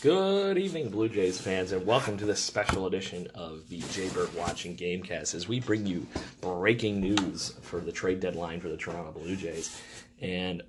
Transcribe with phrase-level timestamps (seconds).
[0.00, 4.76] Good evening, Blue Jays fans, and welcome to this special edition of the Jaybird Watching
[4.76, 6.06] Gamecast as we bring you
[6.40, 9.82] breaking news for the trade deadline for the Toronto Blue Jays.
[10.20, 10.62] And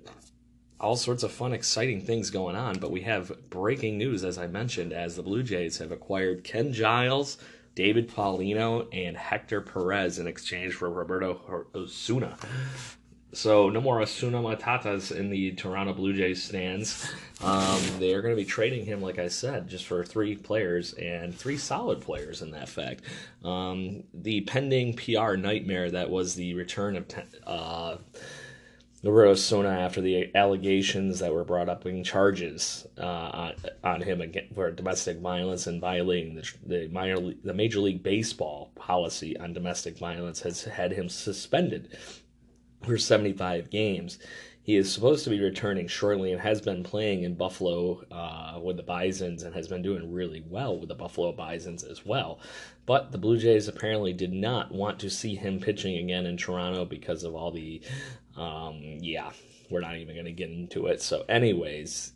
[0.80, 4.48] all sorts of fun, exciting things going on, but we have breaking news, as I
[4.48, 7.38] mentioned, as the Blue Jays have acquired Ken Giles,
[7.76, 12.36] David Paulino, and Hector Perez in exchange for Roberto Osuna.
[13.32, 17.10] So no more Osuna Matatas in the Toronto Blue Jays stands.
[17.42, 20.94] Um, they are going to be trading him, like I said, just for three players
[20.94, 23.02] and three solid players in that fact.
[23.44, 27.06] Um, the pending PR nightmare that was the return of
[27.46, 27.96] uh,
[29.02, 34.22] Roberto Osuna after the allegations that were brought up in charges uh, on, on him
[34.54, 39.96] for domestic violence and violating the, the minor the Major League Baseball policy on domestic
[39.98, 41.96] violence has had him suspended
[42.82, 44.18] for 75 games.
[44.62, 48.76] He is supposed to be returning shortly and has been playing in Buffalo uh, with
[48.76, 52.40] the Bisons and has been doing really well with the Buffalo Bisons as well.
[52.86, 56.84] But the Blue Jays apparently did not want to see him pitching again in Toronto
[56.84, 57.80] because of all the,
[58.36, 59.30] um, yeah,
[59.70, 61.00] we're not even going to get into it.
[61.00, 62.12] So, anyways,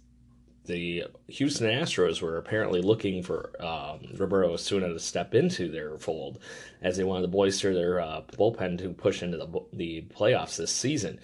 [0.67, 6.39] the Houston Astros were apparently looking for um, Roberto Osuna to step into their fold
[6.83, 10.73] as they wanted to bolster their uh, bullpen to push into the, the playoffs this
[10.73, 11.19] season.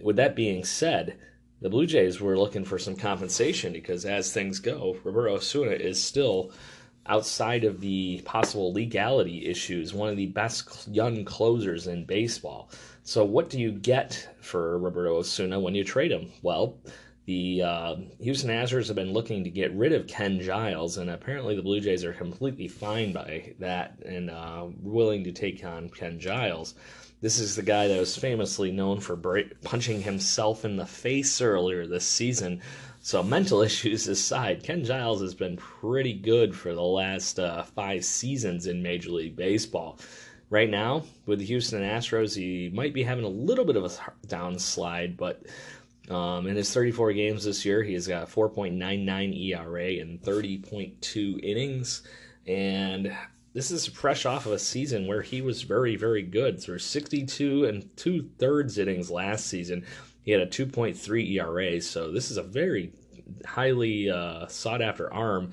[0.00, 1.18] With that being said,
[1.60, 6.02] the Blue Jays were looking for some compensation because as things go, Roberto Osuna is
[6.02, 6.52] still
[7.06, 12.70] outside of the possible legality issues, one of the best young closers in baseball.
[13.04, 16.30] So, what do you get for Roberto Osuna when you trade him?
[16.42, 16.76] Well,
[17.26, 21.56] the uh, Houston Astros have been looking to get rid of Ken Giles, and apparently
[21.56, 26.20] the Blue Jays are completely fine by that and uh, willing to take on Ken
[26.20, 26.74] Giles.
[27.20, 29.16] This is the guy that was famously known for
[29.64, 32.60] punching himself in the face earlier this season.
[33.00, 38.04] So, mental issues aside, Ken Giles has been pretty good for the last uh, five
[38.04, 39.98] seasons in Major League Baseball.
[40.48, 43.88] Right now, with the Houston Astros, he might be having a little bit of a
[44.28, 45.42] downslide, but
[46.10, 51.44] um, in his 34 games this year, he has got a 4.99 ERA and 30.2
[51.44, 52.02] innings.
[52.46, 53.16] And
[53.52, 56.62] this is a fresh off of a season where he was very, very good.
[56.62, 59.84] So 62 and two thirds innings last season.
[60.22, 61.80] He had a 2.3 ERA.
[61.80, 62.92] So this is a very
[63.44, 65.52] highly uh, sought after arm.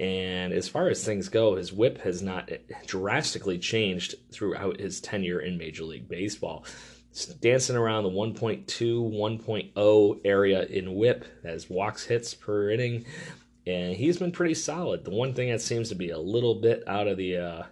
[0.00, 2.50] And as far as things go, his whip has not
[2.86, 6.66] drastically changed throughout his tenure in Major League Baseball
[7.40, 13.04] dancing around the 1.2, 1.0 area in whip as walks hits per inning.
[13.66, 15.04] And he's been pretty solid.
[15.04, 17.62] The one thing that seems to be a little bit out of the uh,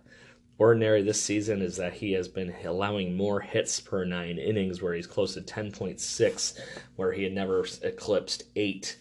[0.59, 4.95] ordinary this season is that he has been allowing more hits per nine innings, where
[4.95, 6.59] he's close to 10.6,
[6.97, 8.99] where he had never eclipsed eight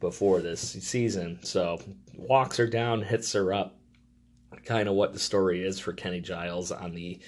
[0.00, 1.38] before this season.
[1.42, 1.80] So
[2.16, 3.76] walks are down, hits are up
[4.66, 7.18] kind of what the story is for Kenny Giles on the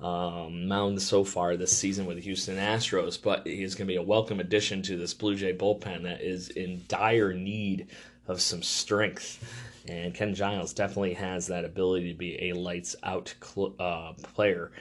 [0.00, 3.20] um, mound so far this season with the Houston Astros.
[3.22, 6.48] But he's going to be a welcome addition to this Blue Jay bullpen that is
[6.48, 7.88] in dire need
[8.26, 9.44] of some strength.
[9.88, 14.72] And Ken Giles definitely has that ability to be a lights out cl- uh, player.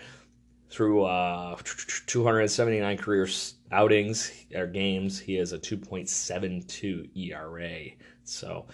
[0.69, 1.57] Through uh,
[2.07, 3.30] 279 career
[3.72, 7.92] outings or games, he has a 2.72 ERA.
[8.24, 8.66] So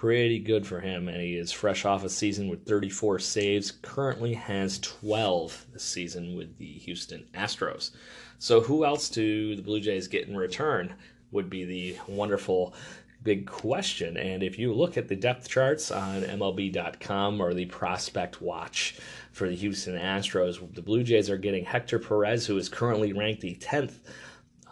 [0.00, 3.70] pretty good for him, and he is fresh off a season with 34 saves.
[3.82, 7.90] Currently has 12 this season with the Houston Astros.
[8.38, 10.94] So, who else do the Blue Jays get in return?
[11.32, 12.72] Would be the wonderful
[13.22, 14.16] big question.
[14.16, 18.96] And if you look at the depth charts on MLB.com or the prospect watch
[19.32, 23.42] for the Houston Astros, the Blue Jays are getting Hector Perez, who is currently ranked
[23.42, 23.96] the 10th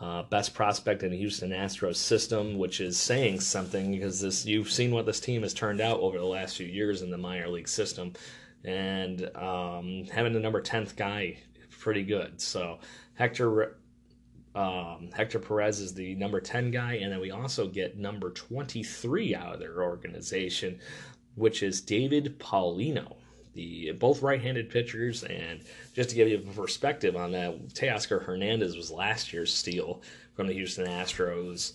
[0.00, 4.70] uh, best prospect in the Houston Astros system, which is saying something because this you've
[4.70, 7.48] seen what this team has turned out over the last few years in the minor
[7.48, 8.12] league system,
[8.64, 11.38] and um, having the number 10th guy
[11.80, 12.40] pretty good.
[12.40, 12.78] So
[13.14, 13.76] Hector
[14.54, 19.34] um, Hector Perez is the number 10 guy, and then we also get number 23
[19.34, 20.80] out of their organization,
[21.36, 23.16] which is David Paulino.
[23.54, 25.60] The both right-handed pitchers, and
[25.94, 30.02] just to give you a perspective on that, Teoscar Hernandez was last year's steal
[30.34, 31.72] from the Houston Astros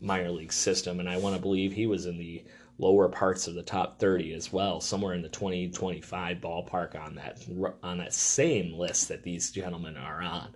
[0.00, 2.44] minor league system, and I want to believe he was in the
[2.78, 7.14] lower parts of the top 30 as well, somewhere in the 20 25 ballpark on
[7.16, 7.44] that
[7.82, 10.48] on that same list that these gentlemen are on.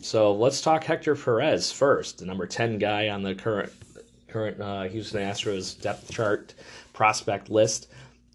[0.00, 3.72] So let's talk Hector Perez first, the number 10 guy on the current
[4.28, 6.54] current uh, Houston Astros depth chart
[6.92, 7.88] prospect list.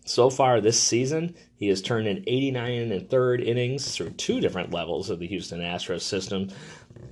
[0.05, 4.73] So far this season, he has turned in 89 and third innings through two different
[4.73, 6.49] levels of the Houston Astros system.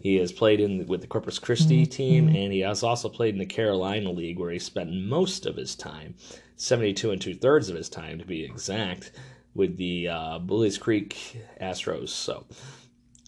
[0.02, 3.40] He has played in with the Corpus Christi team, and he has also played in
[3.40, 6.16] the Carolina League, where he spent most of his time,
[6.58, 9.12] 72 and two thirds of his time to be exact,
[9.54, 12.10] with the uh, Buies Creek Astros.
[12.10, 12.46] So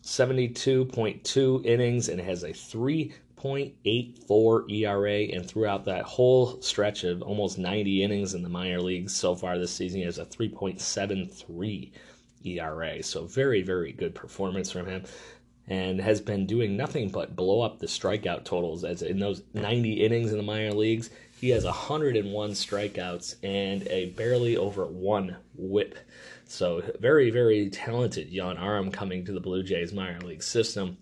[0.04, 2.54] 72.2 innings and has a
[3.44, 5.36] 3.84 ERA.
[5.36, 9.58] And throughout that whole stretch of almost 90 innings in the minor leagues so far
[9.58, 11.92] this season, he has a 3.73
[12.46, 13.04] ERA.
[13.04, 15.04] So very, very good performance from him.
[15.68, 18.84] And has been doing nothing but blow up the strikeout totals.
[18.84, 21.10] As in those 90 innings in the minor leagues,
[21.40, 25.98] he has 101 strikeouts and a barely over one whip.
[26.46, 30.98] So very, very talented young arm coming to the Blue Jays minor league system.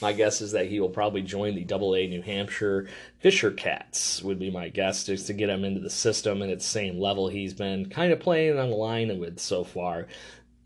[0.00, 2.88] My guess is that he will probably join the Double A New Hampshire
[3.18, 4.22] Fisher Cats.
[4.22, 6.98] Would be my guess just to get him into the system and at the same
[6.98, 10.06] level he's been kind of playing on the line with so far.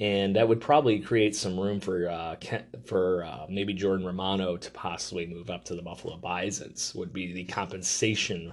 [0.00, 2.36] And that would probably create some room for uh,
[2.84, 6.94] for uh, maybe Jordan Romano to possibly move up to the Buffalo Bisons.
[6.94, 8.52] Would be the compensation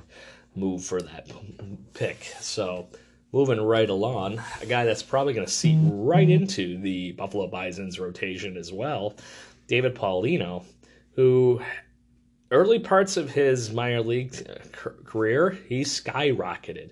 [0.55, 1.27] move for that
[1.93, 2.23] pick.
[2.39, 2.87] So
[3.31, 7.99] moving right along, a guy that's probably going to seat right into the Buffalo Bison's
[7.99, 9.15] rotation as well,
[9.71, 10.65] David Paulino,
[11.15, 11.61] who
[12.51, 14.35] early parts of his minor league
[14.73, 16.91] career, he skyrocketed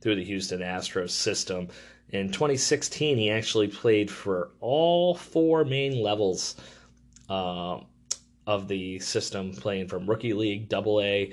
[0.00, 1.66] through the Houston Astros system.
[2.10, 6.54] In 2016, he actually played for all four main levels
[7.28, 7.80] uh,
[8.46, 11.32] of the system, playing from rookie league, double A,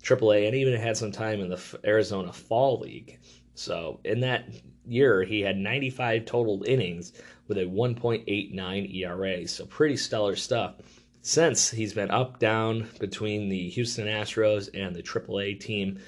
[0.00, 3.18] triple A, and even had some time in the Arizona Fall League.
[3.54, 4.48] So in that
[4.86, 7.12] year, he had 95 total innings
[7.48, 9.48] with a 1.89 ERA.
[9.48, 10.76] So pretty stellar stuff.
[11.22, 15.98] Since he's been up down between the Houston Astros and the AAA team,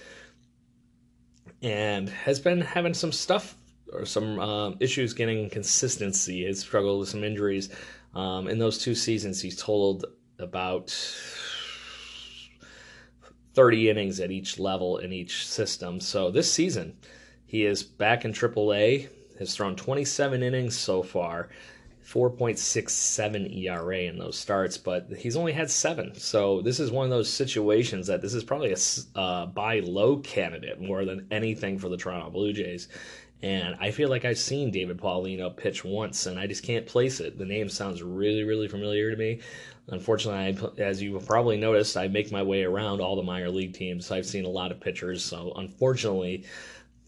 [1.63, 3.57] and has been having some stuff
[3.93, 6.45] or some uh, issues getting consistency.
[6.45, 7.71] Has struggled with some injuries.
[8.15, 10.07] Um, in those two seasons, he's totaled
[10.39, 10.91] about
[13.55, 16.01] 30 innings at each level in each system.
[16.01, 16.97] So this season,
[17.47, 19.09] he is back in AAA,
[19.41, 21.49] has thrown 27 innings so far,
[22.07, 26.15] 4.67 ERA in those starts, but he's only had seven.
[26.15, 30.19] So this is one of those situations that this is probably a uh, buy low
[30.19, 32.89] candidate more than anything for the Toronto Blue Jays.
[33.43, 37.21] And I feel like I've seen David Paulino pitch once, and I just can't place
[37.21, 37.39] it.
[37.39, 39.41] The name sounds really, really familiar to me.
[39.88, 43.73] Unfortunately, I, as you probably noticed, I make my way around all the minor league
[43.73, 44.11] teams.
[44.11, 46.45] I've seen a lot of pitchers, so unfortunately,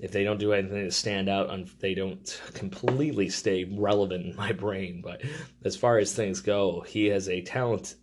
[0.02, 4.52] if they don't do anything to stand out, they don't completely stay relevant in my
[4.52, 5.00] brain.
[5.02, 5.22] But
[5.64, 7.94] as far as things go, he has a talent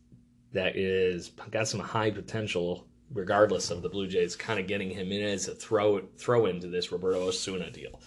[0.54, 5.12] that is got some high potential, regardless of the Blue Jays kind of getting him
[5.12, 8.00] in as a throw throw into this Roberto Osuna deal.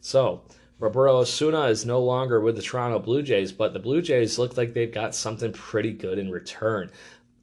[0.00, 0.42] So
[0.78, 4.58] Roberto Osuna is no longer with the Toronto Blue Jays, but the Blue Jays look
[4.58, 6.90] like they've got something pretty good in return.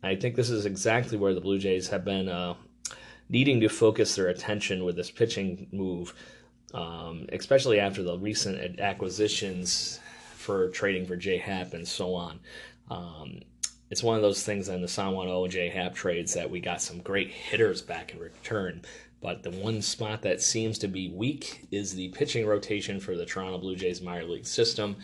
[0.03, 2.53] I think this is exactly where the Blue Jays have been uh,
[3.29, 6.13] needing to focus their attention with this pitching move,
[6.73, 9.99] um, especially after the recent acquisitions
[10.35, 12.39] for trading for J Happ and so on.
[12.89, 13.39] Um,
[13.89, 16.81] it's one of those things in the San Juan J Happ trades that we got
[16.81, 18.81] some great hitters back in return.
[19.21, 23.25] But the one spot that seems to be weak is the pitching rotation for the
[23.25, 24.97] Toronto Blue Jays minor league system.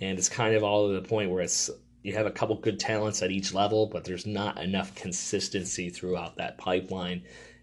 [0.00, 1.70] And it's kind of all to the point where it's
[2.02, 6.36] you have a couple good talents at each level, but there's not enough consistency throughout
[6.36, 7.22] that pipeline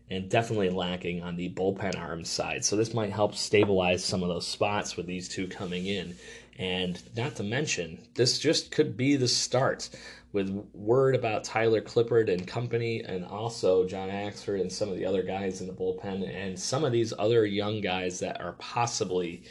[0.10, 2.64] and definitely lacking on the bullpen arm side.
[2.64, 6.16] So this might help stabilize some of those spots with these two coming in.
[6.58, 9.90] And not to mention, this just could be the start
[10.34, 15.06] with word about Tyler Clippard and company, and also John Axford and some of the
[15.06, 19.44] other guys in the bullpen, and some of these other young guys that are possibly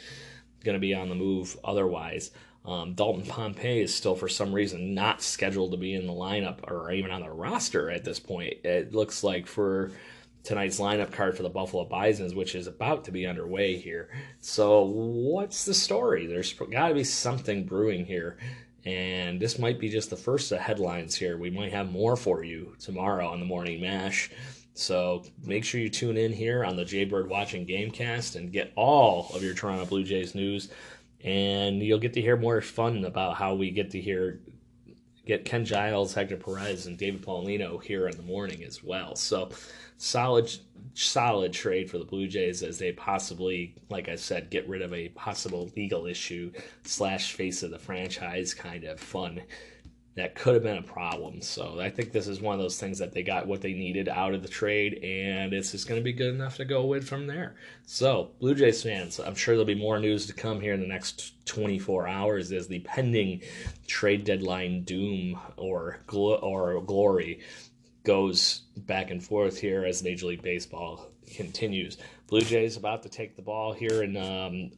[0.63, 2.31] going to be on the move otherwise.
[2.65, 6.69] Um, Dalton Pompey is still, for some reason, not scheduled to be in the lineup
[6.69, 8.55] or even on the roster at this point.
[8.65, 9.91] It looks like for
[10.43, 14.09] tonight's lineup card for the Buffalo Bisons, which is about to be underway here.
[14.39, 16.27] So, what's the story?
[16.27, 18.37] There's got to be something brewing here.
[18.85, 21.37] And this might be just the first of headlines here.
[21.37, 24.31] We might have more for you tomorrow on the Morning Mash.
[24.75, 29.29] So make sure you tune in here on the Jaybird Watching Gamecast and get all
[29.33, 30.69] of your Toronto Blue Jays news
[31.23, 34.39] and you'll get to hear more fun about how we get to hear
[35.27, 39.15] get Ken Giles, Hector Perez, and David Paulino here in the morning as well.
[39.15, 39.49] So
[39.97, 40.51] solid
[40.93, 44.93] solid trade for the Blue Jays as they possibly, like I said, get rid of
[44.93, 46.51] a possible legal issue
[46.83, 49.41] slash face of the franchise kind of fun
[50.17, 51.41] that could have been a problem.
[51.41, 54.09] So I think this is one of those things that they got what they needed
[54.09, 57.07] out of the trade, and it's just going to be good enough to go with
[57.07, 57.55] from there.
[57.85, 60.87] So, Blue Jays fans, I'm sure there'll be more news to come here in the
[60.87, 63.43] next 24 hours as the pending
[63.85, 67.41] trade deadline doom or gl- or glory
[68.03, 71.97] goes back and forth here as Major League Baseball continues.
[72.25, 74.71] Blue Jays about to take the ball here in um,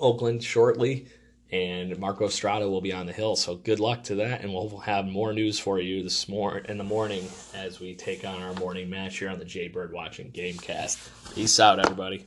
[0.00, 1.06] Oakland shortly
[1.54, 3.36] and Marco Estrada will be on the hill.
[3.36, 6.78] So good luck to that, and we'll have more news for you this morning in
[6.78, 11.32] the morning as we take on our Morning Mash here on the Jaybird Watching Gamecast.
[11.36, 12.26] Peace out, everybody.